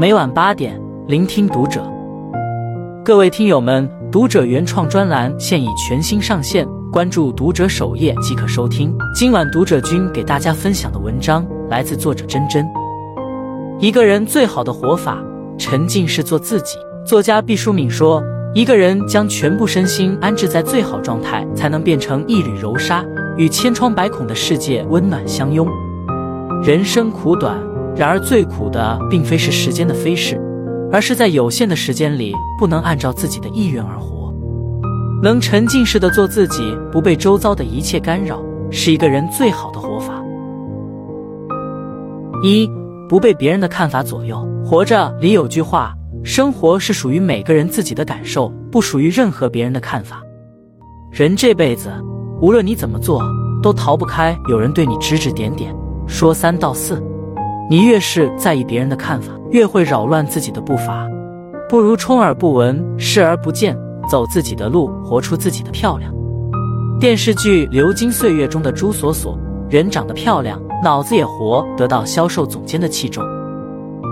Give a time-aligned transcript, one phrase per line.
[0.00, 1.82] 每晚八点，聆听读者。
[3.04, 8.96] 各位听友们，读者原创专栏现已全新上线，关注读者首页即可收听。
[9.12, 12.64] 今晚读者君给大家分享的文章来自作者真真。
[13.80, 15.18] 一个人最好的活法，
[15.58, 16.78] 沉浸式做自己。
[17.04, 18.22] 作家毕淑敏说
[18.54, 23.04] ：“一个人将全部身心安置在最好状态，才能变成一缕柔纱，
[23.36, 25.66] 与千疮百孔的世界温暖相拥。
[26.62, 27.58] 人生苦短。”
[27.98, 30.40] 然而，最苦的并非是时间的飞逝，
[30.92, 34.32] 而是在有限的时间里不能按照自己的意愿而活。
[35.20, 36.62] 能沉浸式的做自己，
[36.92, 38.40] 不被周遭的一切干扰，
[38.70, 40.22] 是一个人最好的活法。
[42.44, 42.70] 一，
[43.08, 44.48] 不被别人的看法左右。
[44.64, 50.22] 活着里有句话：生活是属于每个人自己的感受，不属于任何别人的看法。
[51.10, 51.90] 人这辈子，
[52.40, 53.20] 无论你怎么做，
[53.60, 55.74] 都逃不开有人对你指指点点，
[56.06, 57.02] 说三道四。
[57.70, 61.06] 你越是在意别人的看法，越会扰乱自己的步伐。
[61.68, 63.76] 不如充耳不闻，视而不见，
[64.10, 66.10] 走自己的路，活出自己的漂亮。
[66.98, 69.38] 电视剧《流金岁月》中的朱锁锁，
[69.68, 73.22] 人长得漂亮，脑子也活，得到销售总监的器重。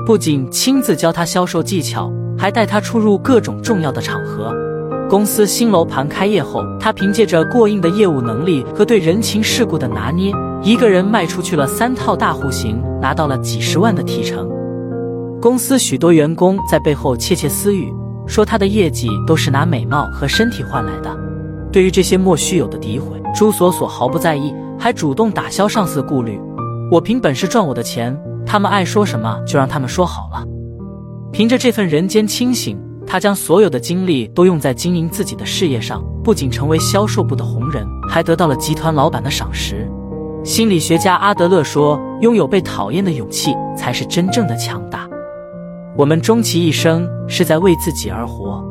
[0.05, 4.55] 不仅亲自教她销售技巧，还带她出入各种重要的场合。
[5.09, 10.33] 公司新楼盘开业后，他凭借着过硬的业务能力和对人情世故的拿捏。
[10.65, 14.51] 一个人卖出去了三套大户型，拿到了几十万的提成。
[15.41, 17.95] 公司许多员工在背后窃窃私语，
[18.27, 21.17] 说他的业绩都是拿美貌和身体换来的。
[21.71, 26.41] 对于这些莫须有的诋毁，朱锁锁毫不在意，还主动打消上司的顾虑。
[26.91, 30.45] 我凭本事赚我的钱，他们爱说什么就让他们说好了。
[31.31, 32.77] 凭着这份人间清醒，
[33.17, 39.91] 他将所有的精力都用在经营自己的事业上，不仅成为销售部的红人，还得到了集团老板的赏识。
[40.45, 45.09] 心理学家阿德勒说：“拥有被讨厌的勇气，才是真正的强大。”
[45.97, 48.63] 我们终其一生是在为自己而活，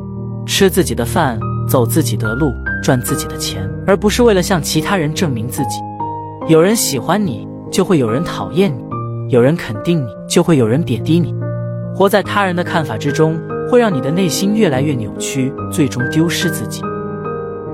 [0.46, 5.80] 吃自己的饭，走自己的路，赚自己的钱，而不是为了向其他人证明自己。
[6.46, 8.80] 有人喜欢你，就会有人讨厌你；
[9.28, 11.34] 有人肯定你，就会有人贬低你。
[11.92, 13.36] 活在他人的看法之中，
[13.70, 16.82] 会让你的内心越来越扭曲，最终丢失自己。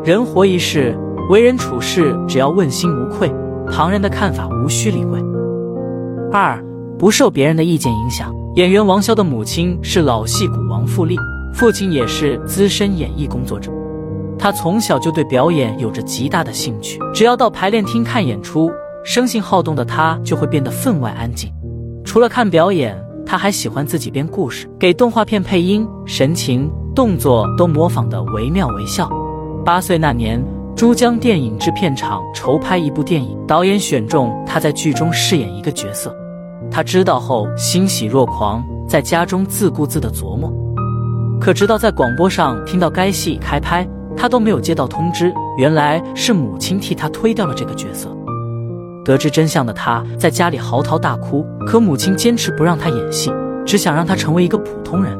[0.04, 0.96] 人活一世，
[1.30, 3.32] 为人处事，只要问心无愧。
[3.70, 5.18] 旁人的看法无需理会。
[6.32, 6.62] 二，
[6.98, 8.34] 不受别人的意见影响。
[8.56, 11.16] 演员王骁的母亲是老戏骨王富丽，
[11.54, 13.70] 父亲也是资深演艺工作者。
[14.38, 18.70] 他从小就对表演有着极大的兴趣，只要到排练厅看演出，
[19.04, 21.50] 生性好动的他就会变得分外安静。
[22.04, 23.00] 除了看表演，
[23.32, 29.10] 他还喜欢自己编故事，给动画片配音，神情、动作都模仿得惟妙惟肖。
[29.64, 30.38] 八岁那年。
[30.76, 36.14] 珠江电影制片厂筹拍一部电影，导演选中他在剧中饰演一个角色。
[36.70, 40.52] 他知道后欣喜若狂，在家中自顾自地琢磨。
[41.40, 45.32] 可直到在广播上听到该戏开拍，他都没有接到通知。
[45.56, 48.14] 原来是母亲替他推掉了这个角色。
[49.04, 53.32] 得知真相的他在家里嚎啕大哭，可母亲坚持不让他演戏，
[53.66, 55.18] 只想让他成为一个普通人。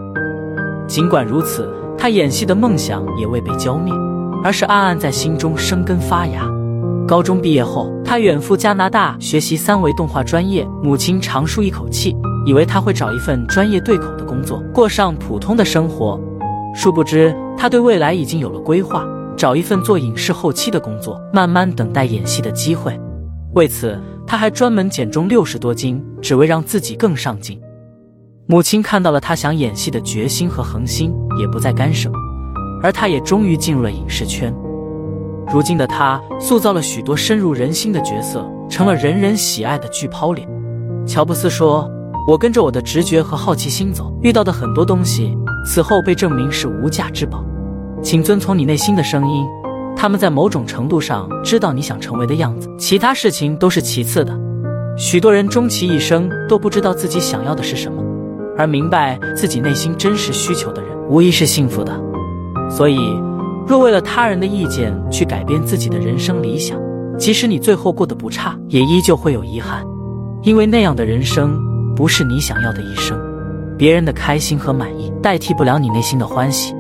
[0.87, 3.92] 尽管如此，他演戏的梦想也未被浇灭。
[4.44, 6.44] 而是暗暗在心中生根发芽。
[7.06, 10.66] 高中毕业后，他远赴加拿大学习三维动画专业。
[10.82, 16.21] 母亲长舒一口气，以为他会找一份专业对口的工作，过上普通的生活。
[16.75, 19.06] 殊不知，他对未来已经有了规划，
[19.37, 22.98] 找一份做影视后期的工作，慢慢等待演戏的机会。
[23.55, 27.61] 为此，他还专门减重六十多斤，只为让自己更上进。
[28.47, 32.11] 母亲看到了他想演戏的决心和恒心，也不再干涉。
[32.83, 34.53] 而他也终于进入了影视圈。
[35.53, 40.49] 如今的他塑造了许多深入人心的角色，成了人人喜爱的巨抛脸。
[41.07, 41.89] 乔布斯说
[42.27, 47.45] ：“我跟着我的直觉和好奇心走，遇到的很多东西，此后被证明是无价之宝。
[48.03, 49.47] 请遵从你内心的声音，
[49.97, 54.36] 他们在某种程度上知道你想成为的样子，其他事情都是其次的。
[54.97, 58.03] 许多人终其一生都不知道自己想要的是什么，
[58.59, 61.92] 而明白自己内心真实需求的人，无疑是幸福的。”
[62.68, 62.98] 所以，
[63.66, 66.78] 若为了他人的意见去改变自己的人生理想，
[67.16, 69.84] 即使你最后过得不差，也依旧会有遗憾，
[70.42, 71.56] 因为那样的人生
[71.95, 73.18] 不是你想要的一生。
[73.78, 76.74] 别人的开心和满意代替不了你内心的欢喜。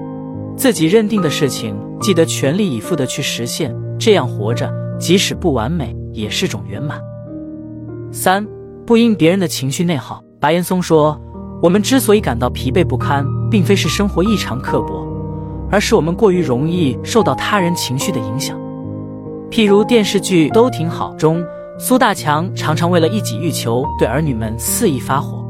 [0.56, 7.00] 自己认定的事情，记得全力以赴的去实现，这样活着，即使不完美，也是种圆满。
[8.10, 8.46] 三，
[8.86, 10.22] 不因别人的情绪内耗。
[10.38, 11.20] 白岩松说
[11.62, 15.06] ：“我们之所以感到疲惫不堪，并非是生活异常刻薄。”
[15.70, 18.58] 而是我们过于容易受到他人情绪的影响，
[19.50, 21.42] 譬如电视剧《都挺好》中，
[21.78, 25.42] 苏大强常常为了一己欲求，对儿女们肆意发火。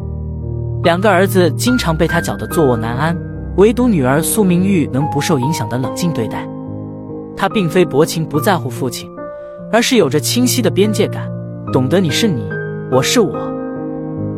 [0.84, 3.16] 两个儿子经常被他搅得坐卧难安，
[3.56, 6.48] 唯独女儿苏明玉能不受影响的冷静对待。
[7.36, 9.10] 她并非薄情不在乎父亲，
[9.70, 11.28] 而是有着清晰的边界感，
[11.72, 12.42] 懂得你是你，
[12.90, 13.36] 我是我。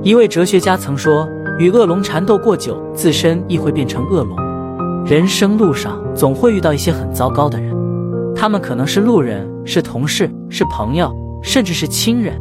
[0.03, 1.29] 一位哲学家曾说
[1.59, 4.37] ：“与恶龙缠斗过久，自身亦会变成恶龙。”
[5.07, 7.75] 人生路上总会遇到一些很糟糕的人，
[8.35, 12.41] 他们可能是路人，是同事，是朋友，甚至是亲人。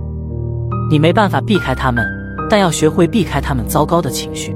[0.90, 2.04] 你没办法避开他们。
[2.50, 4.56] 但要学会避开他们糟糕的情绪。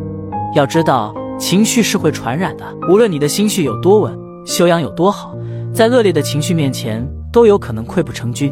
[0.54, 2.66] 要知道，情绪是会传染的。
[2.89, 5.36] 无论你的心绪有多稳，修养有多好，
[5.74, 8.51] 在恶劣的情绪面前，都有可能溃不成军。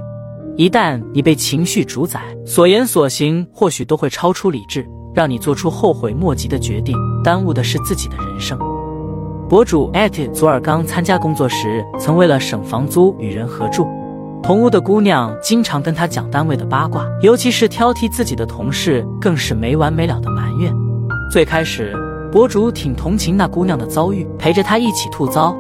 [0.56, 8.58] 一旦你被情绪主宰，所言所行或许都会超出理智，让你做出后悔莫及的决定，耽误的是自己的人生。
[9.50, 13.86] 博主艾特左尔刚参加工作时，曾为了省房租与人合住。
[14.42, 20.74] 同屋的姑娘经常跟他讲单位的八卦，尤其是挑剔自己的同事，更是没完没了的埋怨。
[21.32, 21.94] 最开始，
[22.36, 25.56] 博主挺同情那姑娘的遭遇，陪着她一起吐槽。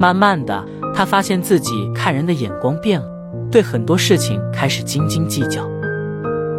[0.00, 3.06] 慢慢的，他发现自己看人的眼光变了，
[3.50, 5.60] 对很多事情开始斤斤计较。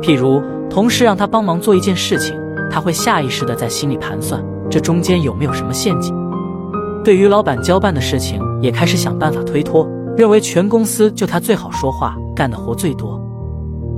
[0.04, 0.40] 譬如，
[0.70, 2.36] 同事让他帮忙做一件事情，
[2.70, 4.40] 他会下意识的在心里盘算，
[4.70, 6.14] 这中间有没有什么陷阱。
[7.04, 9.90] 对于老板交办的事情，也开始想办法推脱。
[10.16, 13.20] 认为全公司就他最好说话，干的活最多。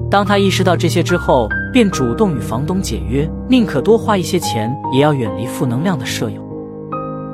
[0.10, 6.42] 当他意识到这些之后，便主动与房东解约，宁可多花一些钱，也要远离负能量的舍友。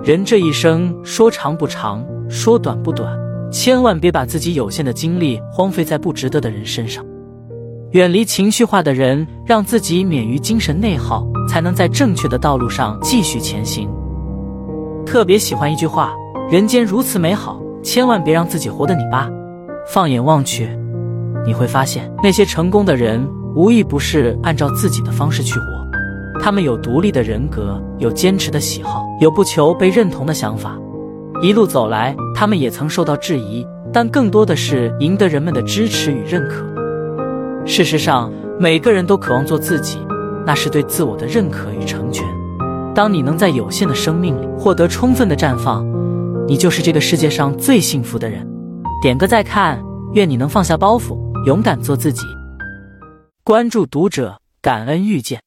[0.03, 3.17] 人这一生说长不长，说短不短，
[3.53, 7.05] 千万别把自己有限的精力荒废在不值得的人身上。
[7.91, 13.89] 远离情绪化的人，让自己免于精神内耗，才能在正确的道路上继续前行。
[15.05, 16.13] 特别喜欢一句话：
[16.51, 17.57] 人间如此美好。
[17.81, 19.31] 千万别让自己活得泥巴。
[19.87, 20.67] 放眼望去，
[21.45, 23.25] 你会发现那些成功的人，
[23.55, 25.65] 无一不是按照自己的方式去活。
[26.41, 30.77] 他们有独立的人格，有坚持的喜好，有不求被认同的想法。
[31.41, 36.65] 一路走来，他们也曾受到质疑，但更多的是赢得人们的支持与认可。
[37.65, 39.99] 事实上，每个人都渴望做自己，
[40.45, 42.25] 那是对自我的认可与成全。
[42.95, 45.85] 当你能在有限的生命里获得充分的绽放。
[46.45, 48.45] 你就是这个世界上最幸福的人，
[49.01, 52.21] 点个再看，愿你能放下包袱，勇敢做自己。
[53.45, 55.42] 关注读者，感恩遇见。